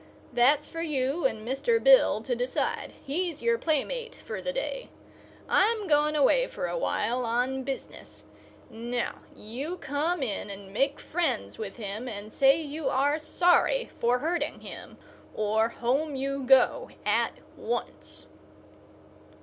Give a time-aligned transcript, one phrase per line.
[0.33, 1.77] "That's for you and Mr.
[1.79, 2.93] Bill to decide.
[3.05, 4.89] He's your playmate for the day.
[5.47, 8.23] I'm going away for a while, on business.
[8.71, 14.17] Now, you come in and make friends with him and say you are sorry for
[14.17, 14.97] hurting him,
[15.35, 18.25] or home you go, at once."